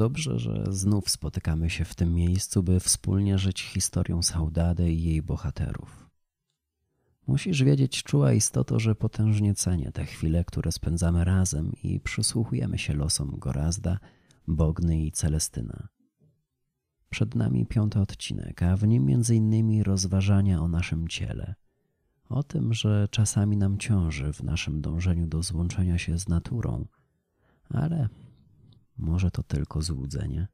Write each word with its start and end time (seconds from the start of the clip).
dobrze, 0.00 0.38
że 0.38 0.64
znów 0.70 1.10
spotykamy 1.10 1.70
się 1.70 1.84
w 1.84 1.94
tym 1.94 2.14
miejscu, 2.14 2.62
by 2.62 2.80
wspólnie 2.80 3.38
żyć 3.38 3.62
historią 3.62 4.22
Saudady 4.22 4.92
i 4.92 5.04
jej 5.04 5.22
bohaterów. 5.22 6.10
Musisz 7.26 7.62
wiedzieć, 7.62 8.02
czuła 8.02 8.32
istoto, 8.32 8.78
że 8.78 8.94
potężnie 8.94 9.54
cenię 9.54 9.92
te 9.92 10.04
chwile, 10.04 10.44
które 10.44 10.72
spędzamy 10.72 11.24
razem 11.24 11.72
i 11.82 12.00
przysłuchujemy 12.00 12.78
się 12.78 12.94
losom 12.94 13.38
Gorazda, 13.38 13.98
Bogny 14.48 15.04
i 15.04 15.12
Celestyna. 15.12 15.88
Przed 17.10 17.34
nami 17.34 17.66
piąty 17.66 18.00
odcinek, 18.00 18.62
a 18.62 18.76
w 18.76 18.86
nim 18.86 19.10
innymi 19.30 19.82
rozważania 19.82 20.60
o 20.60 20.68
naszym 20.68 21.08
ciele, 21.08 21.54
o 22.28 22.42
tym, 22.42 22.74
że 22.74 23.08
czasami 23.10 23.56
nam 23.56 23.78
ciąży 23.78 24.32
w 24.32 24.42
naszym 24.42 24.80
dążeniu 24.80 25.26
do 25.26 25.42
złączenia 25.42 25.98
się 25.98 26.18
z 26.18 26.28
naturą, 26.28 26.86
ale 27.68 28.08
może 29.00 29.30
to 29.30 29.42
tylko 29.42 29.82
złudzenie. 29.82 30.48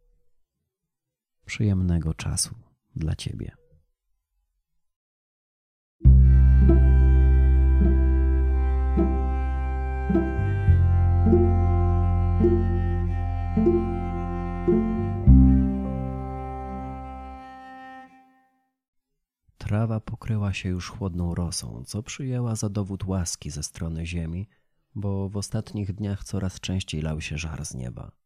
Przyjemnego 1.45 2.15
czasu 2.15 2.55
dla 2.97 3.17
Ciebie. 3.17 3.57
Trawa 19.59 20.01
pokryła 20.01 20.53
się 20.53 20.69
już 20.69 20.91
chłodną 20.91 21.35
rosą, 21.35 21.85
co 21.87 22.03
przyjęła 22.03 22.57
za 22.57 22.69
dowód 22.69 23.05
łaski 23.05 23.51
ze 23.51 23.63
strony 23.63 24.07
ziemi, 24.07 24.49
bo 24.95 25.29
w 25.29 25.37
ostatnich 25.37 25.93
dniach 25.93 26.25
coraz 26.25 26.61
częściej 26.61 27.03
lał 27.03 27.21
się 27.21 27.39
żar 27.39 27.65
z 27.65 27.75
nieba. 27.75 28.26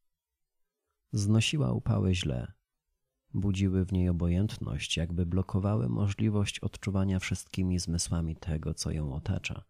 Znosiła 1.12 1.72
upały 1.72 2.14
źle. 2.14 2.52
Budziły 3.34 3.84
w 3.84 3.92
niej 3.92 4.08
obojętność, 4.08 4.96
jakby 4.96 5.26
blokowały 5.26 5.88
możliwość 5.88 6.60
odczuwania 6.60 7.18
wszystkimi 7.18 7.78
zmysłami 7.78 8.36
tego, 8.36 8.74
co 8.74 8.90
ją 8.90 9.14
otacza. 9.14 9.64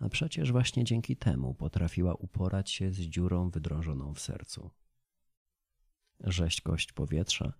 A 0.00 0.08
przecież 0.08 0.52
właśnie 0.52 0.84
dzięki 0.84 1.16
temu 1.16 1.54
potrafiła 1.54 2.14
uporać 2.14 2.70
się 2.70 2.92
z 2.92 2.98
dziurą 2.98 3.50
wydrążoną 3.50 4.14
w 4.14 4.20
sercu. 4.20 4.70
Rzeźkość 6.20 6.92
powietrza, 6.92 7.52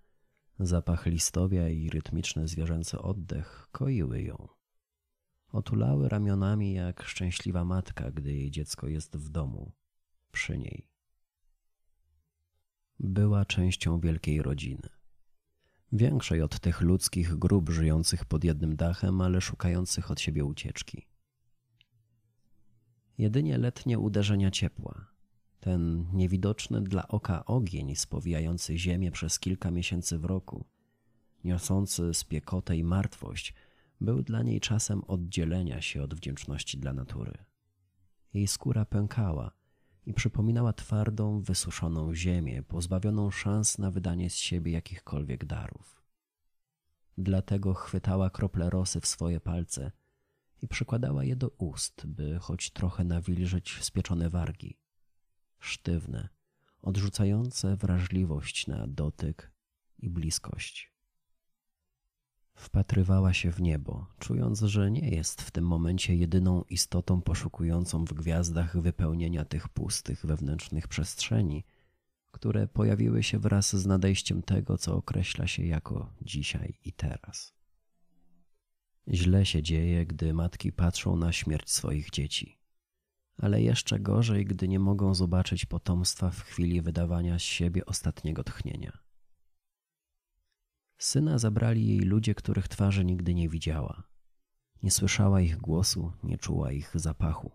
zapach 0.58 1.06
listowia 1.06 1.68
i 1.68 1.90
rytmiczny 1.90 2.48
zwierzęcy 2.48 2.98
oddech 2.98 3.68
koiły 3.72 4.22
ją. 4.22 4.48
Otulały 5.52 6.08
ramionami 6.08 6.74
jak 6.74 7.02
szczęśliwa 7.02 7.64
matka, 7.64 8.10
gdy 8.10 8.32
jej 8.32 8.50
dziecko 8.50 8.88
jest 8.88 9.16
w 9.16 9.28
domu, 9.28 9.72
przy 10.32 10.58
niej. 10.58 10.95
Była 13.00 13.44
częścią 13.44 14.00
wielkiej 14.00 14.42
rodziny. 14.42 14.88
Większej 15.92 16.42
od 16.42 16.60
tych 16.60 16.80
ludzkich 16.80 17.34
grup 17.34 17.70
żyjących 17.70 18.24
pod 18.24 18.44
jednym 18.44 18.76
dachem, 18.76 19.20
ale 19.20 19.40
szukających 19.40 20.10
od 20.10 20.20
siebie 20.20 20.44
ucieczki. 20.44 21.06
Jedynie 23.18 23.58
letnie 23.58 23.98
uderzenia 23.98 24.50
ciepła, 24.50 25.06
ten 25.60 26.06
niewidoczny 26.12 26.82
dla 26.82 27.08
oka 27.08 27.44
ogień 27.44 27.96
spowijający 27.96 28.78
ziemię 28.78 29.10
przez 29.10 29.38
kilka 29.38 29.70
miesięcy 29.70 30.18
w 30.18 30.24
roku, 30.24 30.64
niosący 31.44 32.14
spiekotę 32.14 32.76
i 32.76 32.84
martwość, 32.84 33.54
był 34.00 34.22
dla 34.22 34.42
niej 34.42 34.60
czasem 34.60 35.04
oddzielenia 35.04 35.80
się 35.80 36.02
od 36.02 36.14
wdzięczności 36.14 36.78
dla 36.78 36.92
natury. 36.92 37.38
Jej 38.34 38.46
skóra 38.46 38.84
pękała 38.84 39.55
i 40.06 40.14
przypominała 40.14 40.72
twardą, 40.72 41.40
wysuszoną 41.40 42.14
ziemię, 42.14 42.62
pozbawioną 42.62 43.30
szans 43.30 43.78
na 43.78 43.90
wydanie 43.90 44.30
z 44.30 44.36
siebie 44.36 44.72
jakichkolwiek 44.72 45.44
darów. 45.44 46.02
Dlatego 47.18 47.74
chwytała 47.74 48.30
krople 48.30 48.70
rosy 48.70 49.00
w 49.00 49.06
swoje 49.06 49.40
palce 49.40 49.92
i 50.62 50.68
przykładała 50.68 51.24
je 51.24 51.36
do 51.36 51.48
ust, 51.48 52.06
by 52.06 52.38
choć 52.38 52.70
trochę 52.70 53.04
nawilżyć 53.04 53.84
spieczone 53.84 54.30
wargi. 54.30 54.78
Sztywne, 55.58 56.28
odrzucające 56.82 57.76
wrażliwość 57.76 58.66
na 58.66 58.86
dotyk 58.86 59.52
i 59.98 60.10
bliskość. 60.10 60.95
Wpatrywała 62.56 63.34
się 63.34 63.52
w 63.52 63.60
niebo, 63.60 64.06
czując, 64.18 64.60
że 64.60 64.90
nie 64.90 65.10
jest 65.10 65.42
w 65.42 65.50
tym 65.50 65.66
momencie 65.66 66.16
jedyną 66.16 66.62
istotą 66.62 67.22
poszukującą 67.22 68.04
w 68.04 68.14
gwiazdach 68.14 68.80
wypełnienia 68.80 69.44
tych 69.44 69.68
pustych 69.68 70.26
wewnętrznych 70.26 70.88
przestrzeni, 70.88 71.64
które 72.30 72.68
pojawiły 72.68 73.22
się 73.22 73.38
wraz 73.38 73.76
z 73.76 73.86
nadejściem 73.86 74.42
tego, 74.42 74.78
co 74.78 74.96
określa 74.96 75.46
się 75.46 75.66
jako 75.66 76.12
dzisiaj 76.22 76.78
i 76.84 76.92
teraz. 76.92 77.52
Źle 79.08 79.46
się 79.46 79.62
dzieje, 79.62 80.06
gdy 80.06 80.34
matki 80.34 80.72
patrzą 80.72 81.16
na 81.16 81.32
śmierć 81.32 81.70
swoich 81.70 82.10
dzieci, 82.10 82.58
ale 83.38 83.62
jeszcze 83.62 84.00
gorzej, 84.00 84.44
gdy 84.44 84.68
nie 84.68 84.78
mogą 84.78 85.14
zobaczyć 85.14 85.66
potomstwa 85.66 86.30
w 86.30 86.40
chwili 86.40 86.82
wydawania 86.82 87.38
z 87.38 87.42
siebie 87.42 87.86
ostatniego 87.86 88.44
tchnienia. 88.44 89.05
Syna 90.98 91.38
zabrali 91.38 91.86
jej 91.86 92.00
ludzie, 92.00 92.34
których 92.34 92.68
twarzy 92.68 93.04
nigdy 93.04 93.34
nie 93.34 93.48
widziała. 93.48 94.02
Nie 94.82 94.90
słyszała 94.90 95.40
ich 95.40 95.56
głosu, 95.56 96.12
nie 96.22 96.38
czuła 96.38 96.72
ich 96.72 96.90
zapachu. 96.94 97.52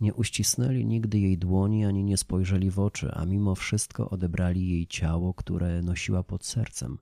Nie 0.00 0.14
uścisnęli 0.14 0.86
nigdy 0.86 1.18
jej 1.18 1.38
dłoni 1.38 1.84
ani 1.84 2.04
nie 2.04 2.16
spojrzeli 2.16 2.70
w 2.70 2.78
oczy, 2.78 3.10
a 3.14 3.26
mimo 3.26 3.54
wszystko 3.54 4.10
odebrali 4.10 4.68
jej 4.68 4.86
ciało, 4.86 5.34
które 5.34 5.82
nosiła 5.82 6.22
pod 6.22 6.44
sercem, 6.44 6.98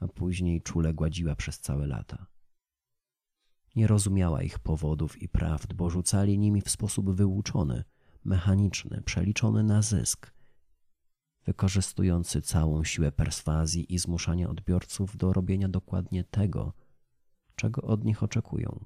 a 0.00 0.08
później 0.08 0.62
czule 0.62 0.94
gładziła 0.94 1.36
przez 1.36 1.60
całe 1.60 1.86
lata. 1.86 2.26
Nie 3.76 3.86
rozumiała 3.86 4.42
ich 4.42 4.58
powodów 4.58 5.22
i 5.22 5.28
prawd, 5.28 5.72
bo 5.72 5.90
rzucali 5.90 6.38
nimi 6.38 6.60
w 6.60 6.70
sposób 6.70 7.10
wyuczony, 7.10 7.84
mechaniczny, 8.24 9.02
przeliczony 9.02 9.62
na 9.62 9.82
zysk– 9.82 10.30
wykorzystujący 11.44 12.42
całą 12.42 12.84
siłę 12.84 13.12
perswazji 13.12 13.94
i 13.94 13.98
zmuszania 13.98 14.48
odbiorców 14.50 15.16
do 15.16 15.32
robienia 15.32 15.68
dokładnie 15.68 16.24
tego, 16.24 16.72
czego 17.56 17.82
od 17.82 18.04
nich 18.04 18.22
oczekują. 18.22 18.84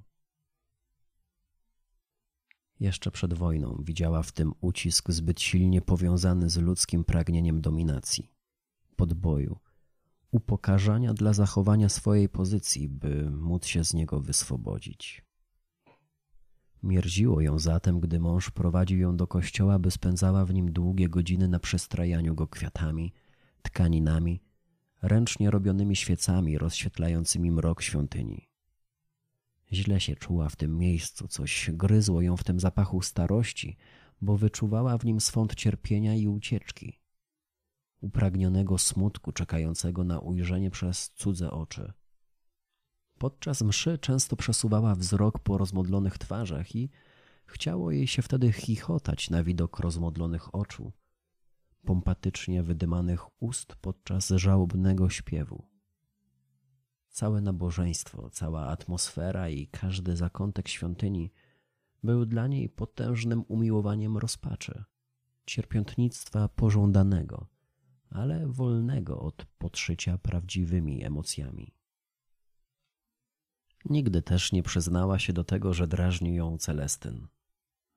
Jeszcze 2.80 3.10
przed 3.10 3.34
wojną 3.34 3.82
widziała 3.84 4.22
w 4.22 4.32
tym 4.32 4.52
ucisk 4.60 5.10
zbyt 5.10 5.40
silnie 5.40 5.82
powiązany 5.82 6.50
z 6.50 6.56
ludzkim 6.56 7.04
pragnieniem 7.04 7.60
dominacji, 7.60 8.32
podboju, 8.96 9.58
upokarzania 10.30 11.14
dla 11.14 11.32
zachowania 11.32 11.88
swojej 11.88 12.28
pozycji, 12.28 12.88
by 12.88 13.30
móc 13.30 13.66
się 13.66 13.84
z 13.84 13.94
niego 13.94 14.20
wyswobodzić. 14.20 15.25
Mierziło 16.82 17.40
ją 17.40 17.58
zatem, 17.58 18.00
gdy 18.00 18.20
mąż 18.20 18.50
prowadził 18.50 18.98
ją 18.98 19.16
do 19.16 19.26
kościoła, 19.26 19.78
by 19.78 19.90
spędzała 19.90 20.44
w 20.44 20.54
nim 20.54 20.72
długie 20.72 21.08
godziny 21.08 21.48
na 21.48 21.58
przestrajaniu 21.58 22.34
go 22.34 22.48
kwiatami, 22.48 23.12
tkaninami, 23.62 24.42
ręcznie 25.02 25.50
robionymi 25.50 25.96
świecami 25.96 26.58
rozświetlającymi 26.58 27.50
mrok 27.50 27.82
świątyni. 27.82 28.48
Źle 29.72 30.00
się 30.00 30.16
czuła 30.16 30.48
w 30.48 30.56
tym 30.56 30.78
miejscu, 30.78 31.28
coś 31.28 31.70
gryzło 31.72 32.22
ją 32.22 32.36
w 32.36 32.44
tym 32.44 32.60
zapachu 32.60 33.02
starości, 33.02 33.76
bo 34.20 34.36
wyczuwała 34.36 34.98
w 34.98 35.04
nim 35.04 35.20
swąd 35.20 35.54
cierpienia 35.54 36.14
i 36.14 36.28
ucieczki, 36.28 37.00
upragnionego 38.00 38.78
smutku 38.78 39.32
czekającego 39.32 40.04
na 40.04 40.18
ujrzenie 40.18 40.70
przez 40.70 41.10
cudze 41.10 41.50
oczy. 41.50 41.92
Podczas 43.18 43.62
mszy 43.62 43.98
często 43.98 44.36
przesuwała 44.36 44.94
wzrok 44.94 45.38
po 45.38 45.58
rozmodlonych 45.58 46.18
twarzach 46.18 46.76
i 46.76 46.90
chciało 47.46 47.90
jej 47.90 48.06
się 48.06 48.22
wtedy 48.22 48.52
chichotać 48.52 49.30
na 49.30 49.44
widok 49.44 49.80
rozmodlonych 49.80 50.54
oczu, 50.54 50.92
pompatycznie 51.84 52.62
wydymanych 52.62 53.42
ust 53.42 53.76
podczas 53.76 54.28
żałobnego 54.28 55.10
śpiewu. 55.10 55.64
Całe 57.08 57.40
nabożeństwo, 57.40 58.30
cała 58.30 58.66
atmosfera 58.66 59.48
i 59.48 59.66
każdy 59.66 60.16
zakątek 60.16 60.68
świątyni 60.68 61.32
był 62.02 62.26
dla 62.26 62.46
niej 62.46 62.68
potężnym 62.68 63.44
umiłowaniem 63.48 64.16
rozpaczy, 64.18 64.84
cierpiątnictwa 65.46 66.48
pożądanego, 66.48 67.46
ale 68.10 68.46
wolnego 68.46 69.20
od 69.20 69.44
podszycia 69.58 70.18
prawdziwymi 70.18 71.04
emocjami. 71.04 71.75
Nigdy 73.90 74.22
też 74.22 74.52
nie 74.52 74.62
przyznała 74.62 75.18
się 75.18 75.32
do 75.32 75.44
tego, 75.44 75.74
że 75.74 75.88
drażni 75.88 76.34
ją 76.34 76.58
Celestyn. 76.58 77.26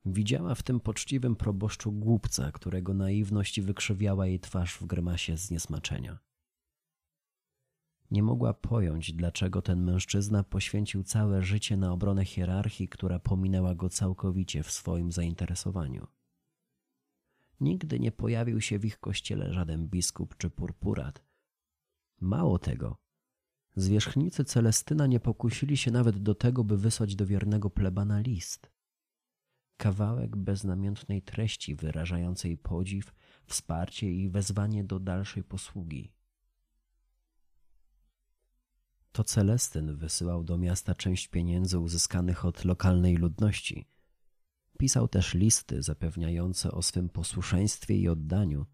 Widziała 0.06 0.56
w 0.56 0.64
tym 0.64 0.80
poczciwym 0.80 1.36
proboszczu 1.36 1.92
głupca, 1.92 2.52
którego 2.52 2.94
naiwność 2.94 3.62
wykrzywiała 3.62 4.28
jej 4.28 4.40
twarz 4.40 4.78
w 4.78 4.86
grymasie 4.86 5.38
zniesmaczenia. 5.38 6.20
Nie 8.12 8.24
mogła 8.24 8.54
pojąć, 8.54 9.14
dlaczego 9.14 9.62
ten 9.62 9.84
mężczyzna 9.84 10.44
poświęcił 10.44 11.04
całe 11.04 11.44
życie 11.44 11.78
na 11.78 11.92
obronę 11.92 12.26
hierarchii, 12.26 12.88
która 12.88 13.20
pominęła 13.20 13.76
go 13.76 13.90
całkowicie 13.90 14.64
w 14.64 14.72
swoim 14.72 15.12
zainteresowaniu. 15.12 16.08
Nigdy 17.60 18.00
nie 18.00 18.12
pojawił 18.12 18.62
się 18.62 18.80
w 18.80 18.86
ich 18.86 19.00
kościele 19.00 19.54
żaden 19.54 19.88
biskup 19.88 20.38
czy 20.38 20.50
purpurat. 20.50 21.24
Mało 22.22 22.60
tego, 22.60 22.98
zwierzchnicy 23.82 24.46
Celestyna 24.46 25.08
nie 25.08 25.20
pokusili 25.20 25.78
się 25.78 25.92
nawet 25.92 26.18
do 26.18 26.36
tego, 26.36 26.64
by 26.64 26.78
wysłać 26.78 27.16
do 27.16 27.26
wiernego 27.26 27.70
plebana 27.70 28.20
list. 28.20 28.72
Kawałek 29.78 30.38
beznamiętnej 30.38 31.22
treści 31.22 31.76
wyrażającej 31.76 32.58
podziw, 32.58 33.14
wsparcie 33.46 34.12
i 34.12 34.30
wezwanie 34.30 34.84
do 34.84 35.00
dalszej 35.00 35.44
posługi. 35.44 36.12
To 39.12 39.24
Celestyn 39.24 39.96
wysyłał 39.96 40.44
do 40.44 40.58
miasta 40.58 40.96
część 40.96 41.28
pieniędzy 41.28 41.80
uzyskanych 41.80 42.46
od 42.46 42.66
lokalnej 42.66 43.16
ludności. 43.16 43.88
Pisał 44.78 45.08
też 45.08 45.34
listy 45.34 45.84
zapewniające 45.84 46.72
o 46.72 46.82
swym 46.82 47.10
posłuszeństwie 47.10 47.96
i 47.96 48.08
oddaniu, 48.08 48.66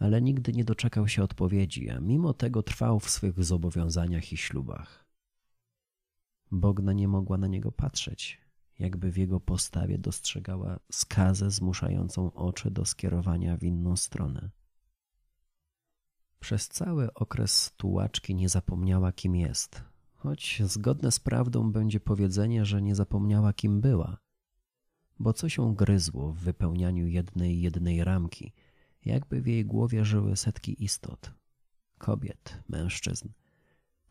ale 0.00 0.22
nigdy 0.22 0.52
nie 0.52 0.64
doczekał 0.64 1.08
się 1.08 1.22
odpowiedzi, 1.22 1.90
a 1.90 2.00
mimo 2.00 2.34
tego 2.34 2.62
trwał 2.62 3.00
w 3.00 3.10
swych 3.10 3.44
zobowiązaniach 3.44 4.32
i 4.32 4.36
ślubach. 4.36 5.06
Bogna 6.50 6.92
nie 6.92 7.08
mogła 7.08 7.38
na 7.38 7.46
niego 7.46 7.72
patrzeć, 7.72 8.40
jakby 8.78 9.12
w 9.12 9.16
jego 9.16 9.40
postawie 9.40 9.98
dostrzegała 9.98 10.80
skazę 10.92 11.50
zmuszającą 11.50 12.32
oczy 12.32 12.70
do 12.70 12.84
skierowania 12.84 13.56
w 13.56 13.62
inną 13.62 13.96
stronę. 13.96 14.50
Przez 16.40 16.68
cały 16.68 17.14
okres 17.14 17.72
tułaczki 17.76 18.34
nie 18.34 18.48
zapomniała, 18.48 19.12
kim 19.12 19.36
jest, 19.36 19.84
choć 20.14 20.62
zgodne 20.64 21.12
z 21.12 21.20
prawdą 21.20 21.72
będzie 21.72 22.00
powiedzenie, 22.00 22.64
że 22.64 22.82
nie 22.82 22.94
zapomniała, 22.94 23.52
kim 23.52 23.80
była, 23.80 24.18
bo 25.18 25.32
co 25.32 25.48
się 25.48 25.74
gryzło 25.74 26.32
w 26.32 26.38
wypełnianiu 26.38 27.06
jednej 27.06 27.60
jednej 27.60 28.04
ramki, 28.04 28.52
jakby 29.04 29.40
w 29.40 29.46
jej 29.46 29.64
głowie 29.64 30.04
żyły 30.04 30.36
setki 30.36 30.84
istot 30.84 31.32
kobiet, 31.98 32.62
mężczyzn, 32.68 33.28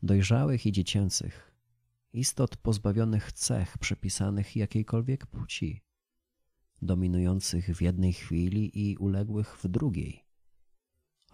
dojrzałych 0.03 0.65
i 0.65 0.71
dziecięcych, 0.71 1.55
istot 2.13 2.57
pozbawionych 2.57 3.31
cech 3.31 3.77
przypisanych 3.77 4.55
jakiejkolwiek 4.55 5.25
płci, 5.25 5.81
dominujących 6.81 7.75
w 7.75 7.81
jednej 7.81 8.13
chwili 8.13 8.89
i 8.89 8.97
uległych 8.97 9.57
w 9.57 9.67
drugiej 9.67 10.25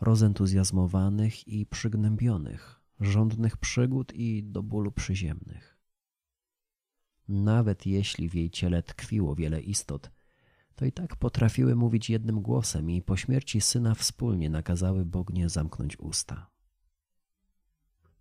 rozentuzjazmowanych 0.01 1.47
i 1.47 1.65
przygnębionych, 1.65 2.81
żądnych 2.99 3.57
przygód 3.57 4.13
i 4.13 4.43
do 4.43 4.63
bólu 4.63 4.91
przyziemnych. 4.91 5.77
Nawet 7.27 7.85
jeśli 7.85 8.29
w 8.29 8.35
jej 8.35 8.49
ciele 8.49 8.83
tkwiło 8.83 9.35
wiele 9.35 9.61
istot, 9.61 10.11
to 10.75 10.85
i 10.85 10.91
tak 10.91 11.15
potrafiły 11.15 11.75
mówić 11.75 12.09
jednym 12.09 12.41
głosem 12.41 12.89
i 12.89 13.01
po 13.01 13.17
śmierci 13.17 13.61
syna 13.61 13.95
wspólnie 13.95 14.49
nakazały 14.49 15.05
Bognie 15.05 15.49
zamknąć 15.49 15.99
usta. 15.99 16.49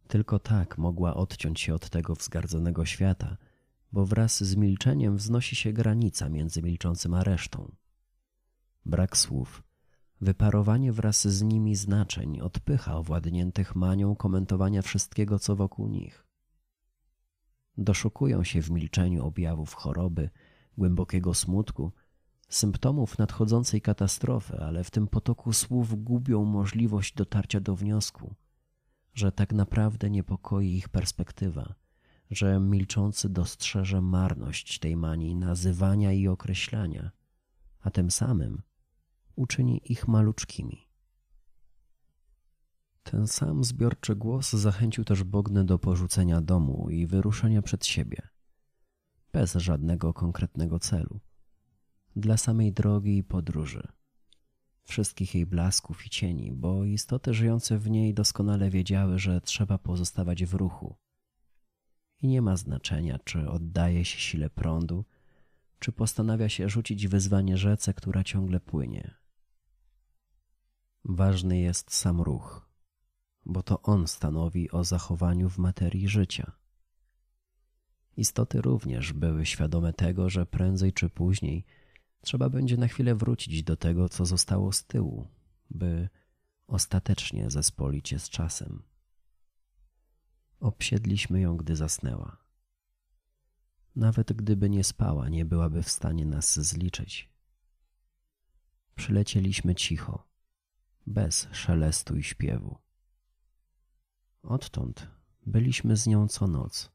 Tylko 0.08 0.38
tak 0.38 0.78
mogła 0.78 1.14
odciąć 1.14 1.60
się 1.60 1.74
od 1.74 1.90
tego 1.90 2.14
wzgardzonego 2.14 2.84
świata, 2.84 3.36
bo 3.92 4.06
wraz 4.06 4.44
z 4.44 4.56
milczeniem 4.56 5.16
wznosi 5.16 5.56
się 5.56 5.72
granica 5.72 6.28
między 6.28 6.62
milczącym 6.62 7.14
a 7.14 7.24
resztą. 7.24 7.74
Brak 8.86 9.16
słów, 9.16 9.62
Wyparowanie 10.20 10.92
wraz 10.92 11.28
z 11.28 11.42
nimi 11.42 11.76
znaczeń 11.76 12.40
odpycha 12.40 12.96
owładniętych 12.96 13.76
manią 13.76 14.16
komentowania 14.16 14.82
wszystkiego, 14.82 15.38
co 15.38 15.56
wokół 15.56 15.88
nich. 15.88 16.26
Doszukują 17.78 18.44
się 18.44 18.62
w 18.62 18.70
milczeniu 18.70 19.26
objawów 19.26 19.74
choroby, 19.74 20.30
głębokiego 20.78 21.34
smutku, 21.34 21.92
symptomów 22.48 23.18
nadchodzącej 23.18 23.80
katastrofy, 23.80 24.56
ale 24.60 24.84
w 24.84 24.90
tym 24.90 25.08
potoku 25.08 25.52
słów 25.52 26.04
gubią 26.04 26.44
możliwość 26.44 27.14
dotarcia 27.14 27.60
do 27.60 27.76
wniosku, 27.76 28.34
że 29.14 29.32
tak 29.32 29.52
naprawdę 29.52 30.10
niepokoi 30.10 30.76
ich 30.76 30.88
perspektywa, 30.88 31.74
że 32.30 32.60
milczący 32.60 33.28
dostrzeże 33.28 34.00
marność 34.00 34.78
tej 34.78 34.96
manii 34.96 35.36
nazywania 35.36 36.12
i 36.12 36.28
określania, 36.28 37.10
a 37.80 37.90
tym 37.90 38.10
samym– 38.10 38.62
uczyni 39.36 39.92
ich 39.92 40.08
maluczkimi. 40.08 40.88
Ten 43.02 43.26
sam 43.26 43.64
zbiorczy 43.64 44.16
głos 44.16 44.52
zachęcił 44.52 45.04
też 45.04 45.24
Bognę 45.24 45.64
do 45.64 45.78
porzucenia 45.78 46.40
domu 46.40 46.90
i 46.90 47.06
wyruszenia 47.06 47.62
przed 47.62 47.86
siebie, 47.86 48.28
bez 49.32 49.54
żadnego 49.54 50.14
konkretnego 50.14 50.78
celu, 50.78 51.20
dla 52.16 52.36
samej 52.36 52.72
drogi 52.72 53.16
i 53.16 53.24
podróży, 53.24 53.88
wszystkich 54.82 55.34
jej 55.34 55.46
blasków 55.46 56.06
i 56.06 56.10
cieni, 56.10 56.52
bo 56.52 56.84
istoty 56.84 57.34
żyjące 57.34 57.78
w 57.78 57.90
niej 57.90 58.14
doskonale 58.14 58.70
wiedziały, 58.70 59.18
że 59.18 59.40
trzeba 59.40 59.78
pozostawać 59.78 60.44
w 60.44 60.54
ruchu. 60.54 60.96
I 62.22 62.28
nie 62.28 62.42
ma 62.42 62.56
znaczenia, 62.56 63.18
czy 63.18 63.50
oddaje 63.50 64.04
się 64.04 64.18
sile 64.18 64.50
prądu, 64.50 65.04
czy 65.78 65.92
postanawia 65.92 66.48
się 66.48 66.68
rzucić 66.68 67.08
wyzwanie 67.08 67.56
rzece, 67.56 67.94
która 67.94 68.24
ciągle 68.24 68.60
płynie, 68.60 69.14
Ważny 71.04 71.58
jest 71.58 71.94
sam 71.94 72.20
ruch, 72.20 72.68
bo 73.46 73.62
to 73.62 73.82
on 73.82 74.06
stanowi 74.06 74.70
o 74.70 74.84
zachowaniu 74.84 75.50
w 75.50 75.58
materii 75.58 76.08
życia. 76.08 76.52
Istoty 78.16 78.60
również 78.60 79.12
były 79.12 79.46
świadome 79.46 79.92
tego, 79.92 80.30
że 80.30 80.46
prędzej 80.46 80.92
czy 80.92 81.10
później 81.10 81.64
trzeba 82.24 82.48
będzie 82.50 82.76
na 82.76 82.88
chwilę 82.88 83.14
wrócić 83.14 83.62
do 83.62 83.76
tego, 83.76 84.08
co 84.08 84.26
zostało 84.26 84.72
z 84.72 84.84
tyłu, 84.84 85.28
by 85.70 86.08
ostatecznie 86.66 87.50
zespolić 87.50 88.12
je 88.12 88.18
z 88.18 88.28
czasem. 88.28 88.82
Obsiedliśmy 90.60 91.40
ją, 91.40 91.56
gdy 91.56 91.76
zasnęła. 91.76 92.36
Nawet 93.96 94.32
gdyby 94.32 94.70
nie 94.70 94.84
spała, 94.84 95.28
nie 95.28 95.44
byłaby 95.44 95.82
w 95.82 95.90
stanie 95.90 96.26
nas 96.26 96.60
zliczyć. 96.60 97.30
Przylecieliśmy 98.94 99.74
cicho 99.74 100.28
bez 101.06 101.48
szelestu 101.52 102.16
i 102.16 102.22
śpiewu. 102.22 102.78
Odtąd 104.42 105.10
byliśmy 105.46 105.96
z 105.96 106.06
nią 106.06 106.28
co 106.28 106.46
noc, 106.46 106.90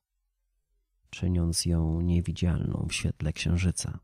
czyniąc 1.10 1.66
ją 1.66 2.02
niewidzialną 2.02 2.88
w 2.90 2.94
świetle 2.94 3.34
księżyca. 3.34 4.00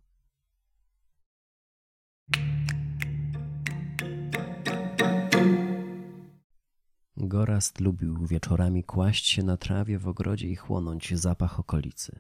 Gorast 7.18 7.80
lubił 7.80 8.26
wieczorami 8.26 8.84
kłaść 8.84 9.28
się 9.28 9.44
na 9.44 9.58
trawie 9.58 10.00
w 10.00 10.08
ogrodzie 10.08 10.48
i 10.48 10.56
chłonąć 10.56 11.14
zapach 11.16 11.60
okolicy. 11.60 12.20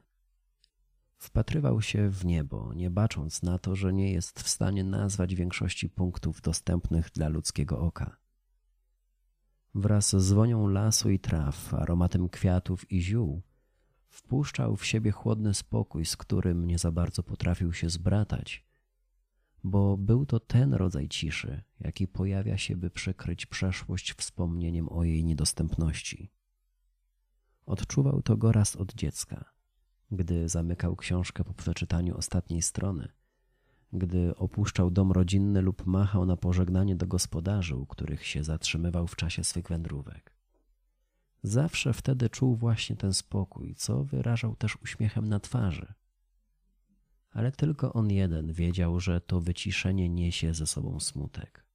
Wpatrywał 1.18 1.82
się 1.82 2.10
w 2.10 2.26
niebo, 2.26 2.74
nie 2.74 2.90
bacząc 2.90 3.44
na 3.44 3.60
to, 3.60 3.76
że 3.76 3.94
nie 3.94 4.12
jest 4.12 4.40
w 4.40 4.50
stanie 4.50 4.84
nazwać 4.84 5.36
większości 5.36 5.90
punktów 5.90 6.42
dostępnych 6.42 7.12
dla 7.12 7.28
ludzkiego 7.28 7.80
oka. 7.80 8.18
Wraz 9.76 10.16
z 10.16 10.32
wonią 10.32 10.68
lasu 10.68 11.10
i 11.10 11.20
traw, 11.20 11.74
aromatem 11.74 12.30
kwiatów 12.30 12.92
i 12.92 13.02
ziół, 13.02 13.42
wpuszczał 14.10 14.76
w 14.76 14.86
siebie 14.86 15.12
chłodny 15.12 15.54
spokój, 15.54 16.06
z 16.06 16.18
którym 16.18 16.68
nie 16.68 16.78
za 16.78 16.92
bardzo 16.92 17.24
potrafił 17.24 17.74
się 17.74 17.90
zbratać, 17.90 18.66
bo 19.66 19.98
był 19.98 20.26
to 20.26 20.40
ten 20.40 20.74
rodzaj 20.74 21.10
ciszy, 21.10 21.62
jaki 21.80 22.08
pojawia 22.08 22.58
się, 22.58 22.76
by 22.76 22.90
przykryć 22.90 23.46
przeszłość 23.46 24.14
wspomnieniem 24.14 24.90
o 24.90 25.04
jej 25.04 25.24
niedostępności. 25.24 26.32
Odczuwał 27.66 28.22
to 28.22 28.38
Goraz 28.38 28.76
od 28.76 28.94
dziecka– 28.94 29.46
gdy 30.12 30.50
zamykał 30.50 30.96
książkę 30.96 31.44
po 31.44 31.54
przeczytaniu 31.54 32.18
ostatniej 32.18 32.62
strony, 32.62 33.08
gdy 33.94 34.36
opuszczał 34.36 34.92
dom 34.92 35.12
rodzinny 35.12 35.62
lub 35.62 35.86
machał 35.86 36.26
na 36.26 36.38
pożegnanie 36.38 36.96
do 36.96 37.08
gospodarzy, 37.08 37.76
u 37.76 37.86
których 37.86 38.26
się 38.26 38.44
zatrzymywał 38.44 39.08
w 39.08 39.16
czasie 39.16 39.44
swych 39.44 39.68
wędrówek. 39.68 40.36
Zawsze 41.44 41.94
wtedy 41.94 42.30
czuł 42.30 42.56
właśnie 42.56 42.96
ten 42.96 43.14
spokój, 43.14 43.76
co 43.76 44.04
wyrażał 44.04 44.56
też 44.56 44.78
uśmiechem 44.82 45.28
na 45.30 45.40
twarzy. 45.40 45.94
Ale 47.36 47.52
tylko 47.52 47.94
on 47.94 48.12
jeden 48.12 48.54
wiedział, 48.54 49.00
że 49.00 49.22
to 49.22 49.42
wyciszenie 49.42 50.10
niesie 50.10 50.54
ze 50.54 50.68
sobą 50.68 51.00
smutek. 51.00 51.66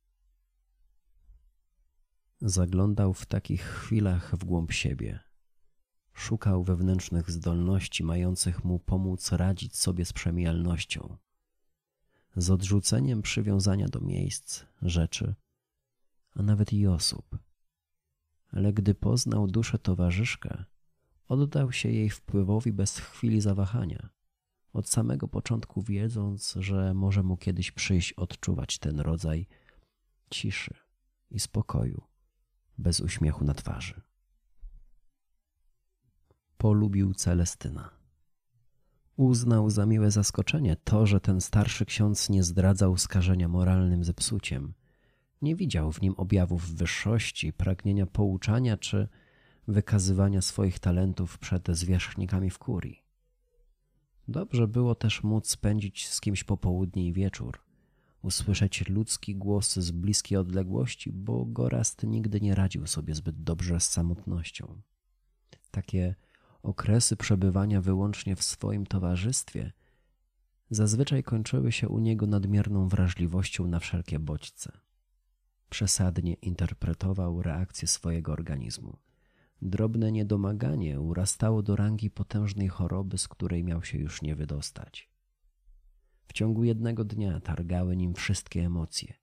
Zaglądał 2.41 3.15
w 3.15 3.27
takich 3.27 3.63
chwilach 3.63 4.37
w 4.37 4.45
głąb 4.45 4.73
siebie– 4.73 5.21
Szukał 6.21 6.65
wewnętrznych 6.65 7.31
zdolności 7.31 8.05
mających 8.05 8.65
mu 8.65 8.79
pomóc 8.79 9.33
radzić 9.33 9.77
sobie 9.77 10.05
z 10.05 10.13
przemijalnością, 10.13 11.17
z 12.37 12.51
odrzuceniem 12.51 13.23
przywiązania 13.23 13.89
do 13.89 14.01
miejsc, 14.01 14.65
rzeczy, 14.83 15.35
a 16.35 16.43
nawet 16.43 16.73
i 16.73 16.87
osób. 16.87 17.39
Ale 18.49 18.73
gdy 18.73 18.95
poznał 18.95 19.47
duszę 19.47 19.79
towarzyszkę, 19.79 20.65
oddał 21.29 21.73
się 21.73 21.89
jej 21.89 22.11
wpływowi 22.11 22.73
bez 22.73 22.99
chwili 22.99 23.41
zawahania, 23.41 24.09
od 24.73 24.89
samego 24.89 25.29
początku 25.29 25.83
wiedząc, 25.83 26.55
że 26.59 26.95
może 26.95 27.23
mu 27.23 27.37
kiedyś 27.37 27.71
przyjść 27.71 28.13
odczuwać 28.13 28.79
ten 28.79 29.01
rodzaj 29.01 29.47
ciszy 30.31 30.75
i 31.31 31.41
spokoju, 31.41 32.03
bez 32.79 33.01
uśmiechu 33.01 33.45
na 33.45 33.55
twarzy. 33.55 34.01
Polubił 36.57 37.15
Celestyna. 37.15 37.91
Uznał 39.17 39.71
za 39.71 39.87
miłe 39.87 40.11
zaskoczenie 40.11 40.77
to, 40.77 41.07
że 41.07 41.21
ten 41.21 41.41
starszy 41.41 41.85
ksiądz 41.85 42.29
nie 42.29 42.43
zdradzał 42.43 42.97
skażenia 42.97 43.49
moralnym 43.49 44.05
zepsuciem. 44.05 44.75
Nie 45.43 45.57
widział 45.57 45.93
w 45.93 46.03
nim 46.03 46.15
objawów 46.17 46.75
wyższości, 46.75 47.53
pragnienia 47.53 48.07
pouczania 48.07 48.77
czy 48.77 49.09
wykazywania 49.69 50.43
swoich 50.43 50.79
talentów 50.79 51.39
przed 51.39 51.69
zwierzchnikami 51.69 52.51
w 52.51 52.59
kurii. 52.59 53.00
Dobrze 54.31 54.69
było 54.69 54.95
też 54.95 55.23
móc 55.23 55.49
spędzić 55.49 56.09
z 56.09 56.21
kimś 56.21 56.45
popołudnie 56.45 57.07
i 57.07 57.13
wieczór, 57.13 57.59
usłyszeć 58.23 58.89
ludzki 58.89 59.37
głos 59.37 59.77
z 59.77 59.91
bliskiej 59.91 60.39
odległości, 60.39 61.13
bo 61.13 61.45
Gorast 61.45 62.03
nigdy 62.03 62.41
nie 62.41 62.55
radził 62.55 62.87
sobie 62.87 63.15
zbyt 63.15 63.43
dobrze 63.43 63.81
z 63.81 63.89
samotnością. 63.89 64.81
Takie 65.71 66.15
okresy 66.63 67.17
przebywania 67.17 67.81
wyłącznie 67.81 68.37
w 68.37 68.43
swoim 68.43 68.87
towarzystwie 68.87 69.73
zazwyczaj 70.71 71.23
kończyły 71.23 71.73
się 71.73 71.89
u 71.89 71.99
niego 71.99 72.27
nadmierną 72.27 72.89
wrażliwością 72.89 73.67
na 73.67 73.79
wszelkie 73.79 74.19
bodźce. 74.19 74.73
Przesadnie 75.71 76.35
interpretował 76.35 77.43
reakcje 77.43 77.89
swojego 77.89 78.33
organizmu. 78.33 78.97
Drobne 79.63 80.13
niedomaganie 80.13 81.01
urastało 81.01 81.63
do 81.63 81.77
rangi 81.77 82.11
potężnej 82.11 82.69
choroby, 82.69 83.19
z 83.19 83.29
której 83.29 83.65
miał 83.65 83.85
się 83.85 83.99
już 83.99 84.23
nie 84.23 84.37
wydostać. 84.37 85.11
W 86.27 86.33
ciągu 86.33 86.65
jednego 86.65 87.05
dnia 87.05 87.41
targały 87.41 87.97
nim 87.97 88.15
wszystkie 88.15 88.65
emocje. 88.65 89.15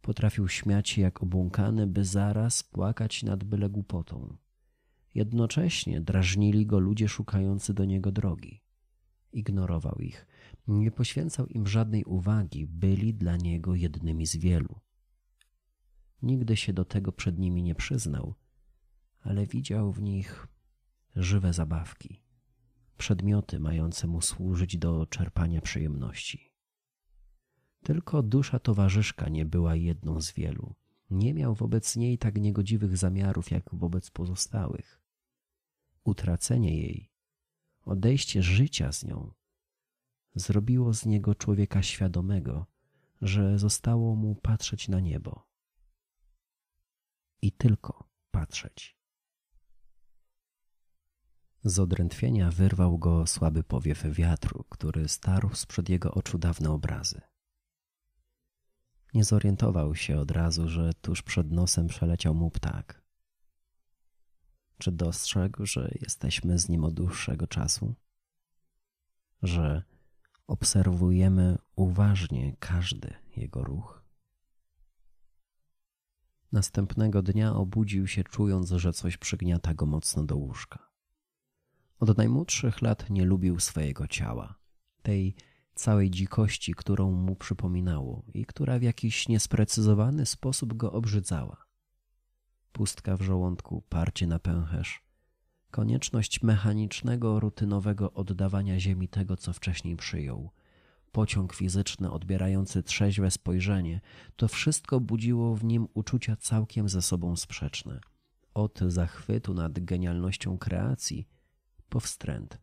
Potrafił 0.00 0.48
śmiać 0.48 0.88
się 0.88 1.02
jak 1.02 1.22
obłąkany, 1.22 1.86
by 1.86 2.04
zaraz 2.04 2.62
płakać 2.62 3.22
nad 3.22 3.44
byle 3.44 3.70
głupotą. 3.70 4.36
Jednocześnie 5.14 6.00
drażnili 6.00 6.66
go 6.66 6.78
ludzie 6.78 7.08
szukający 7.08 7.74
do 7.74 7.84
niego 7.84 8.12
drogi. 8.12 8.62
Ignorował 9.32 9.94
ich, 10.00 10.26
nie 10.68 10.90
poświęcał 10.90 11.46
im 11.46 11.66
żadnej 11.66 12.04
uwagi, 12.04 12.66
byli 12.66 13.14
dla 13.14 13.36
niego 13.36 13.74
jednymi 13.74 14.26
z 14.26 14.36
wielu. 14.36 14.80
Nigdy 16.22 16.56
się 16.56 16.72
do 16.72 16.84
tego 16.84 17.12
przed 17.12 17.38
nimi 17.38 17.62
nie 17.62 17.74
przyznał, 17.74 18.34
ale 19.20 19.46
widział 19.46 19.92
w 19.92 20.02
nich 20.02 20.46
żywe 21.16 21.52
zabawki, 21.52 22.22
przedmioty 22.98 23.60
mające 23.60 24.06
mu 24.06 24.20
służyć 24.20 24.78
do 24.78 25.06
czerpania 25.06 25.60
przyjemności. 25.60 26.52
Tylko 27.82 28.22
dusza 28.22 28.58
towarzyszka 28.58 29.28
nie 29.28 29.44
była 29.44 29.76
jedną 29.76 30.20
z 30.20 30.32
wielu. 30.32 30.74
Nie 31.10 31.34
miał 31.34 31.54
wobec 31.54 31.96
niej 31.96 32.18
tak 32.18 32.36
niegodziwych 32.40 32.96
zamiarów 32.96 33.50
jak 33.50 33.74
wobec 33.74 34.10
pozostałych. 34.10 35.00
Utracenie 36.04 36.80
jej, 36.80 37.10
odejście 37.84 38.42
życia 38.42 38.92
z 38.92 39.04
nią, 39.04 39.32
zrobiło 40.34 40.94
z 40.94 41.06
niego 41.06 41.34
człowieka 41.34 41.82
świadomego, 41.82 42.66
że 43.22 43.58
zostało 43.58 44.16
mu 44.16 44.34
patrzeć 44.34 44.88
na 44.88 45.00
niebo. 45.00 45.48
I 47.42 47.52
tylko 47.52 48.08
patrzeć. 48.30 48.97
Z 51.68 51.78
odrętwienia 51.78 52.50
wyrwał 52.50 52.98
go 52.98 53.26
słaby 53.26 53.62
powiew 53.62 54.02
wiatru, 54.02 54.64
który 54.68 55.08
starł 55.08 55.54
sprzed 55.54 55.88
jego 55.88 56.14
oczu 56.14 56.38
dawne 56.38 56.70
obrazy. 56.70 57.20
Nie 59.14 59.24
zorientował 59.24 59.94
się 59.94 60.18
od 60.18 60.30
razu, 60.30 60.68
że 60.68 60.94
tuż 60.94 61.22
przed 61.22 61.50
nosem 61.50 61.86
przeleciał 61.86 62.34
mu 62.34 62.50
ptak. 62.50 63.02
Czy 64.78 64.92
dostrzegł, 64.92 65.66
że 65.66 65.90
jesteśmy 66.00 66.58
z 66.58 66.68
nim 66.68 66.84
od 66.84 66.94
dłuższego 66.94 67.46
czasu? 67.46 67.94
Że 69.42 69.82
obserwujemy 70.46 71.58
uważnie 71.76 72.56
każdy 72.56 73.14
jego 73.36 73.64
ruch? 73.64 74.02
Następnego 76.52 77.22
dnia 77.22 77.54
obudził 77.54 78.06
się, 78.06 78.24
czując, 78.24 78.70
że 78.70 78.92
coś 78.92 79.16
przygniata 79.16 79.74
go 79.74 79.86
mocno 79.86 80.24
do 80.24 80.36
łóżka. 80.36 80.87
Od 82.00 82.18
najmłodszych 82.18 82.82
lat 82.82 83.10
nie 83.10 83.24
lubił 83.24 83.60
swojego 83.60 84.06
ciała, 84.06 84.58
tej 85.02 85.34
całej 85.74 86.10
dzikości, 86.10 86.74
którą 86.74 87.12
mu 87.12 87.36
przypominało 87.36 88.22
i 88.34 88.46
która 88.46 88.78
w 88.78 88.82
jakiś 88.82 89.28
niesprecyzowany 89.28 90.26
sposób 90.26 90.74
go 90.74 90.92
obrzydzała. 90.92 91.56
Pustka 92.72 93.16
w 93.16 93.22
żołądku, 93.22 93.82
parcie 93.88 94.26
na 94.26 94.38
pęcherz, 94.38 95.02
konieczność 95.70 96.42
mechanicznego, 96.42 97.40
rutynowego 97.40 98.12
oddawania 98.12 98.80
ziemi 98.80 99.08
tego, 99.08 99.36
co 99.36 99.52
wcześniej 99.52 99.96
przyjął, 99.96 100.50
pociąg 101.12 101.54
fizyczny 101.54 102.10
odbierający 102.10 102.82
trzeźwe 102.82 103.30
spojrzenie, 103.30 104.00
to 104.36 104.48
wszystko 104.48 105.00
budziło 105.00 105.56
w 105.56 105.64
nim 105.64 105.88
uczucia 105.94 106.36
całkiem 106.36 106.88
ze 106.88 107.02
sobą 107.02 107.36
sprzeczne. 107.36 108.00
Od 108.54 108.78
zachwytu 108.78 109.54
nad 109.54 109.84
genialnością 109.84 110.58
kreacji 110.58 111.28
po 111.88 112.00
wstręt 112.00 112.58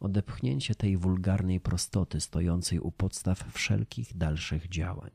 odepchnięcie 0.00 0.74
tej 0.74 0.96
wulgarnej 0.96 1.60
prostoty 1.60 2.20
stojącej 2.20 2.80
u 2.80 2.92
podstaw 2.92 3.52
wszelkich 3.52 4.16
dalszych 4.16 4.68
działań. 4.68 5.10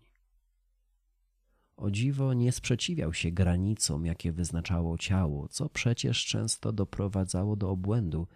O 1.78 1.92
dziwo 1.92 2.34
nie 2.34 2.52
sprzeciwiał 2.52 3.14
się 3.14 3.32
granicom, 3.32 4.06
jakie 4.06 4.32
wyznaczało 4.32 4.98
ciało, 4.98 5.48
co 5.48 5.70
przecież 5.70 6.26
często 6.26 6.72
doprowadzało 6.72 7.56
do 7.56 7.70
obłędu 7.70 8.28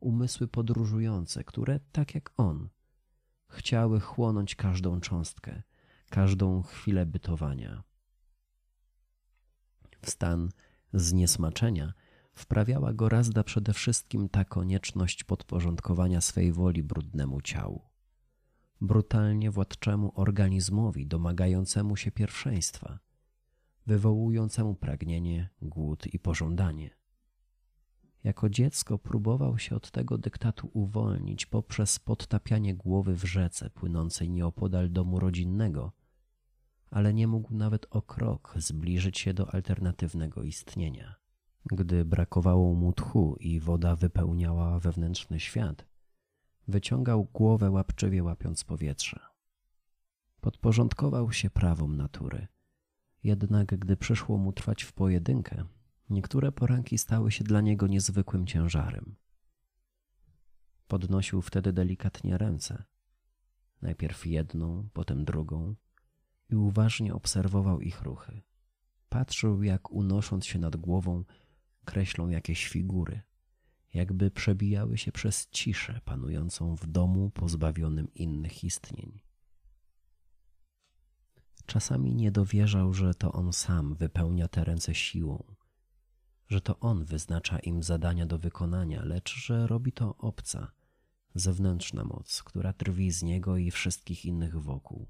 umysły 0.00 0.48
podróżujące, 0.48 1.44
które, 1.44 1.80
tak 1.92 2.14
jak 2.14 2.32
on, 2.36 2.68
chciały 3.48 4.00
chłonąć 4.00 4.54
każdą 4.54 5.00
cząstkę, 5.00 5.62
każdą 6.10 6.62
chwilę 6.62 7.06
bytowania. 7.06 7.82
W 10.02 10.10
stan 10.10 10.48
zniesmaczenia 10.92 11.92
wprawiała 12.32 12.92
go 12.92 13.08
razda 13.08 13.44
przede 13.44 13.72
wszystkim 13.72 14.28
ta 14.28 14.44
konieczność 14.44 15.24
podporządkowania 15.24 16.20
swej 16.20 16.52
woli 16.52 16.82
brudnemu 16.82 17.40
ciału, 17.40 17.82
brutalnie 18.80 19.50
władczemu 19.50 20.12
organizmowi 20.14 21.06
domagającemu 21.06 21.96
się 21.96 22.10
pierwszeństwa, 22.10 22.98
wywołującemu 23.86 24.74
pragnienie, 24.74 25.48
głód 25.62 26.06
i 26.14 26.18
pożądanie. 26.18 26.90
Jako 28.24 28.48
dziecko 28.48 28.98
próbował 28.98 29.58
się 29.58 29.76
od 29.76 29.90
tego 29.90 30.18
dyktatu 30.18 30.70
uwolnić 30.72 31.46
poprzez 31.46 31.98
podtapianie 31.98 32.74
głowy 32.74 33.16
w 33.16 33.24
rzece 33.24 33.70
płynącej 33.70 34.30
nieopodal 34.30 34.92
domu 34.92 35.18
rodzinnego, 35.18 35.92
ale 36.90 37.14
nie 37.14 37.26
mógł 37.26 37.54
nawet 37.54 37.86
o 37.90 38.02
krok 38.02 38.54
zbliżyć 38.56 39.18
się 39.18 39.34
do 39.34 39.54
alternatywnego 39.54 40.42
istnienia. 40.42 41.21
Gdy 41.64 42.04
brakowało 42.04 42.74
mu 42.74 42.92
tchu 42.92 43.36
i 43.40 43.60
woda 43.60 43.96
wypełniała 43.96 44.78
wewnętrzny 44.78 45.40
świat, 45.40 45.86
wyciągał 46.68 47.24
głowę 47.24 47.70
łapczywie 47.70 48.22
łapiąc 48.22 48.64
powietrze. 48.64 49.20
Podporządkował 50.40 51.32
się 51.32 51.50
prawom 51.50 51.96
natury. 51.96 52.46
Jednak 53.24 53.78
gdy 53.78 53.96
przyszło 53.96 54.38
mu 54.38 54.52
trwać 54.52 54.82
w 54.82 54.92
pojedynkę, 54.92 55.64
niektóre 56.10 56.52
poranki 56.52 56.98
stały 56.98 57.32
się 57.32 57.44
dla 57.44 57.60
niego 57.60 57.86
niezwykłym 57.86 58.46
ciężarem. 58.46 59.16
Podnosił 60.88 61.42
wtedy 61.42 61.72
delikatnie 61.72 62.38
ręce, 62.38 62.84
najpierw 63.82 64.26
jedną, 64.26 64.88
potem 64.92 65.24
drugą 65.24 65.74
i 66.50 66.56
uważnie 66.56 67.14
obserwował 67.14 67.80
ich 67.80 68.02
ruchy. 68.02 68.42
Patrzył, 69.08 69.62
jak 69.62 69.90
unosząc 69.90 70.46
się 70.46 70.58
nad 70.58 70.76
głową, 70.76 71.24
kreślą 71.84 72.28
jakieś 72.28 72.68
figury, 72.68 73.22
jakby 73.94 74.30
przebijały 74.30 74.98
się 74.98 75.12
przez 75.12 75.48
ciszę 75.50 76.00
panującą 76.04 76.76
w 76.76 76.86
domu 76.86 77.30
pozbawionym 77.30 78.14
innych 78.14 78.64
istnień. 78.64 79.20
Czasami 81.66 82.14
nie 82.14 82.32
dowierzał, 82.32 82.94
że 82.94 83.14
to 83.14 83.32
on 83.32 83.52
sam 83.52 83.94
wypełnia 83.94 84.48
te 84.48 84.64
ręce 84.64 84.94
siłą, 84.94 85.54
że 86.48 86.60
to 86.60 86.80
on 86.80 87.04
wyznacza 87.04 87.58
im 87.58 87.82
zadania 87.82 88.26
do 88.26 88.38
wykonania, 88.38 89.04
lecz 89.04 89.34
że 89.34 89.66
robi 89.66 89.92
to 89.92 90.16
obca, 90.16 90.72
zewnętrzna 91.34 92.04
moc, 92.04 92.42
która 92.42 92.72
drwi 92.72 93.10
z 93.10 93.22
niego 93.22 93.56
i 93.56 93.70
wszystkich 93.70 94.24
innych 94.24 94.60
wokół. 94.60 95.08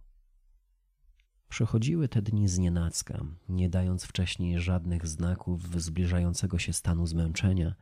Przechodziły 1.53 2.09
te 2.09 2.23
dni 2.23 2.49
znienacka, 2.49 3.25
nie 3.49 3.69
dając 3.69 4.05
wcześniej 4.05 4.61
żadnych 4.61 5.07
znaków 5.07 5.83
zbliżającego 5.83 6.59
się 6.59 6.73
stanu 6.73 7.07
zmęczenia, 7.07 7.75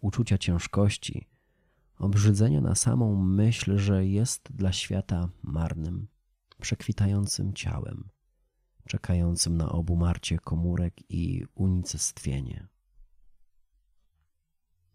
uczucia 0.00 0.38
ciężkości 0.38 1.28
obrzydzenia 1.98 2.60
na 2.60 2.74
samą 2.74 3.16
myśl, 3.16 3.78
że 3.78 4.06
jest 4.06 4.52
dla 4.52 4.72
świata 4.72 5.28
marnym, 5.42 6.08
przekwitającym 6.60 7.52
ciałem, 7.52 8.08
czekającym 8.86 9.56
na 9.56 9.72
obumarcie 9.72 10.38
komórek 10.38 10.94
i 11.08 11.44
unicestwienie. 11.54 12.68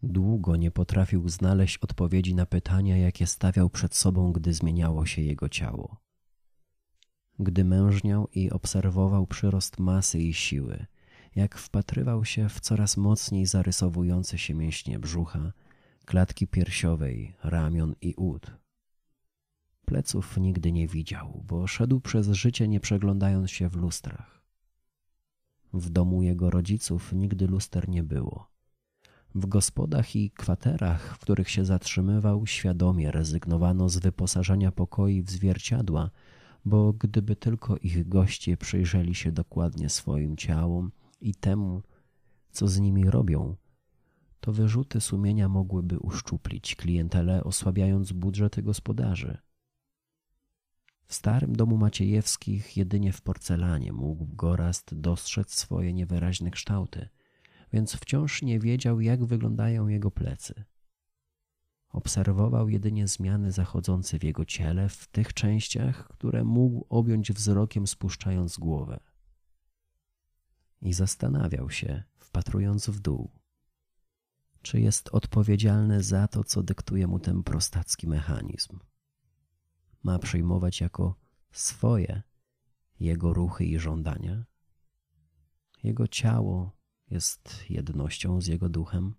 Długo 0.02 0.56
nie 0.56 0.70
potrafił 0.70 1.28
znaleźć 1.28 1.78
odpowiedzi 1.78 2.34
na 2.34 2.46
pytania, 2.46 2.96
jakie 2.96 3.26
stawiał 3.26 3.70
przed 3.70 3.94
sobą, 3.94 4.32
gdy 4.32 4.54
zmieniało 4.54 5.06
się 5.06 5.22
jego 5.22 5.48
ciało. 5.48 6.05
Gdy 7.38 7.64
mężniał 7.64 8.28
i 8.34 8.50
obserwował 8.50 9.26
przyrost 9.26 9.78
masy 9.78 10.18
i 10.18 10.34
siły, 10.34 10.86
jak 11.34 11.58
wpatrywał 11.58 12.24
się 12.24 12.48
w 12.48 12.60
coraz 12.60 12.96
mocniej 12.96 13.46
zarysowujące 13.46 14.38
się 14.38 14.54
mięśnie 14.54 14.98
brzucha, 14.98 15.52
klatki 16.04 16.46
piersiowej, 16.46 17.34
ramion 17.44 17.94
i 18.00 18.14
ud. 18.14 18.56
Pleców 19.84 20.36
nigdy 20.36 20.72
nie 20.72 20.88
widział, 20.88 21.44
bo 21.46 21.66
szedł 21.66 22.00
przez 22.00 22.28
życie 22.28 22.68
nie 22.68 22.80
przeglądając 22.80 23.50
się 23.50 23.68
w 23.68 23.76
lustrach. 23.76 24.42
W 25.72 25.90
domu 25.90 26.22
jego 26.22 26.50
rodziców 26.50 27.12
nigdy 27.12 27.46
luster 27.46 27.88
nie 27.88 28.02
było. 28.02 28.50
W 29.34 29.46
gospodach 29.46 30.16
i 30.16 30.30
kwaterach, 30.30 31.14
w 31.14 31.18
których 31.18 31.50
się 31.50 31.64
zatrzymywał, 31.64 32.46
świadomie 32.46 33.10
rezygnowano 33.10 33.88
z 33.88 33.98
wyposażenia 33.98 34.72
pokoi 34.72 35.22
w 35.22 35.30
zwierciadła, 35.30 36.10
bo 36.66 36.92
gdyby 36.92 37.36
tylko 37.36 37.76
ich 37.76 38.08
goście 38.08 38.56
przyjrzeli 38.56 39.14
się 39.14 39.32
dokładnie 39.32 39.88
swoim 39.88 40.36
ciałom 40.36 40.92
i 41.20 41.34
temu, 41.34 41.82
co 42.50 42.68
z 42.68 42.78
nimi 42.80 43.10
robią, 43.10 43.56
to 44.40 44.52
wyrzuty 44.52 45.00
sumienia 45.00 45.48
mogłyby 45.48 45.98
uszczuplić 45.98 46.76
klientelę, 46.76 47.44
osłabiając 47.44 48.12
budżety 48.12 48.62
gospodarzy. 48.62 49.38
W 51.06 51.14
starym 51.14 51.56
domu 51.56 51.76
Maciejewskich 51.76 52.76
jedynie 52.76 53.12
w 53.12 53.22
porcelanie 53.22 53.92
mógł 53.92 54.26
Gorast 54.26 54.94
dostrzec 54.94 55.54
swoje 55.54 55.92
niewyraźne 55.92 56.50
kształty, 56.50 57.08
więc 57.72 57.96
wciąż 57.96 58.42
nie 58.42 58.60
wiedział, 58.60 59.00
jak 59.00 59.24
wyglądają 59.24 59.88
jego 59.88 60.10
plecy. 60.10 60.64
Obserwował 61.88 62.68
jedynie 62.68 63.08
zmiany 63.08 63.52
zachodzące 63.52 64.18
w 64.18 64.24
jego 64.24 64.44
ciele 64.44 64.88
w 64.88 65.06
tych 65.06 65.34
częściach, 65.34 66.08
które 66.08 66.44
mógł 66.44 66.86
objąć 66.88 67.32
wzrokiem 67.32 67.86
spuszczając 67.86 68.58
głowę. 68.58 69.00
I 70.80 70.92
zastanawiał 70.92 71.70
się, 71.70 72.02
wpatrując 72.16 72.90
w 72.90 73.00
dół, 73.00 73.30
czy 74.62 74.80
jest 74.80 75.08
odpowiedzialny 75.12 76.02
za 76.02 76.28
to, 76.28 76.44
co 76.44 76.62
dyktuje 76.62 77.06
mu 77.06 77.18
ten 77.18 77.42
prostacki 77.42 78.08
mechanizm. 78.08 78.78
Ma 80.02 80.18
przyjmować 80.18 80.80
jako 80.80 81.14
swoje 81.52 82.22
jego 83.00 83.32
ruchy 83.32 83.64
i 83.64 83.78
żądania. 83.78 84.44
Jego 85.82 86.08
ciało 86.08 86.76
jest 87.10 87.70
jednością 87.70 88.40
z 88.40 88.46
jego 88.46 88.68
duchem. 88.68 89.14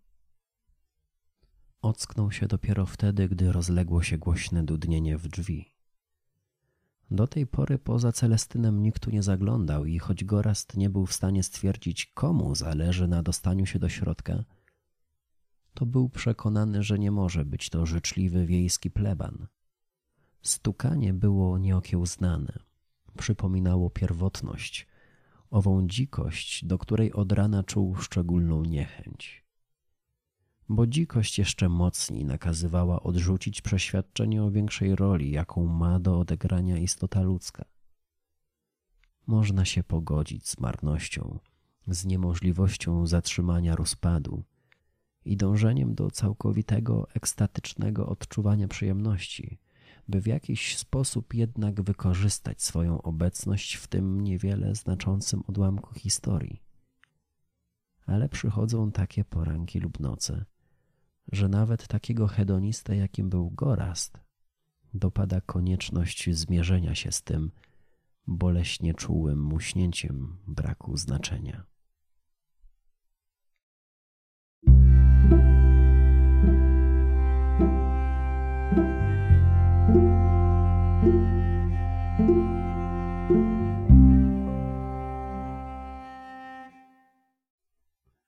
Ocknął 1.81 2.31
się 2.31 2.47
dopiero 2.47 2.85
wtedy, 2.85 3.29
gdy 3.29 3.51
rozległo 3.51 4.03
się 4.03 4.17
głośne 4.17 4.63
dudnienie 4.63 5.17
w 5.17 5.27
drzwi. 5.27 5.73
Do 7.11 7.27
tej 7.27 7.47
pory 7.47 7.79
poza 7.79 8.11
Celestynem 8.11 8.83
nikt 8.83 9.03
tu 9.03 9.11
nie 9.11 9.23
zaglądał 9.23 9.85
i 9.85 9.99
choć 9.99 10.23
Gorast 10.23 10.77
nie 10.77 10.89
był 10.89 11.05
w 11.05 11.13
stanie 11.13 11.43
stwierdzić, 11.43 12.05
komu 12.05 12.55
zależy 12.55 13.07
na 13.07 13.23
dostaniu 13.23 13.65
się 13.65 13.79
do 13.79 13.89
środka, 13.89 14.43
to 15.77 15.85
był 15.85 16.09
przekonany, 16.09 16.83
że 16.83 16.99
nie 16.99 17.11
może 17.11 17.45
być 17.45 17.69
to 17.69 17.85
życzliwy 17.85 18.45
wiejski 18.45 18.91
pleban. 18.91 19.47
Stukanie 20.41 21.13
było 21.13 21.57
nieokiełznane, 21.57 22.59
przypominało 23.17 23.89
pierwotność, 23.89 24.87
ową 25.49 25.87
dzikość, 25.87 26.65
do 26.65 26.77
której 26.77 27.13
od 27.13 27.31
rana 27.31 27.63
czuł 27.63 27.95
szczególną 27.95 28.63
niechęć. 28.63 29.46
Bo 30.69 30.87
dzikość 30.87 31.39
jeszcze 31.39 31.69
mocniej 31.69 32.25
nakazywała 32.25 33.03
odrzucić 33.03 33.61
przeświadczenie 33.61 34.43
o 34.43 34.51
większej 34.51 34.95
roli, 34.95 35.31
jaką 35.31 35.65
ma 35.65 35.99
do 35.99 36.19
odegrania 36.19 36.77
istota 36.77 37.21
ludzka. 37.21 37.65
Można 39.27 39.65
się 39.65 39.83
pogodzić 39.83 40.47
z 40.49 40.59
marnością, 40.59 41.39
z 41.87 42.05
niemożliwością 42.05 43.07
zatrzymania 43.07 43.75
rozpadu 43.75 44.43
i 45.25 45.37
dążeniem 45.37 45.95
do 45.95 46.11
całkowitego 46.11 47.07
ekstatycznego 47.13 48.07
odczuwania 48.07 48.67
przyjemności, 48.67 49.59
by 50.07 50.21
w 50.21 50.27
jakiś 50.27 50.77
sposób 50.77 51.33
jednak 51.33 51.81
wykorzystać 51.81 52.61
swoją 52.61 53.01
obecność 53.01 53.75
w 53.75 53.87
tym 53.87 54.21
niewiele 54.21 54.75
znaczącym 54.75 55.43
odłamku 55.47 55.93
historii. 55.93 56.61
Ale 58.05 58.29
przychodzą 58.29 58.91
takie 58.91 59.25
poranki 59.25 59.79
lub 59.79 59.99
noce, 59.99 60.45
że 61.31 61.49
nawet 61.49 61.87
takiego 61.87 62.27
hedonista, 62.27 62.95
jakim 62.95 63.29
był 63.29 63.51
Gorast, 63.51 64.21
dopada 64.93 65.41
konieczność 65.41 66.29
zmierzenia 66.35 66.95
się 66.95 67.11
z 67.11 67.21
tym 67.21 67.51
boleśnie 68.27 68.93
czułym 68.93 69.43
muśnięciem 69.43 70.37
braku 70.47 70.97
znaczenia. 70.97 71.63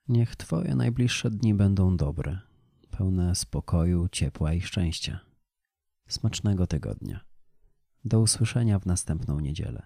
Niech 0.07 0.35
Twoje 0.35 0.75
najbliższe 0.75 1.29
dni 1.29 1.53
będą 1.53 1.97
dobre, 1.97 2.39
pełne 2.99 3.35
spokoju, 3.35 4.09
ciepła 4.12 4.53
i 4.53 4.62
szczęścia. 4.62 5.19
Smacznego 6.07 6.67
tygodnia. 6.67 7.19
Do 8.05 8.19
usłyszenia 8.19 8.79
w 8.79 8.85
następną 8.85 9.39
niedzielę. 9.39 9.85